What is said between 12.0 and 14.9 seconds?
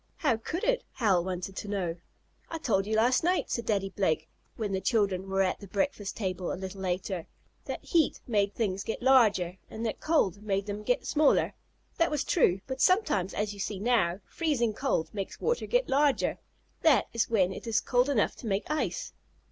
was true, but sometimes, as you see now, freezing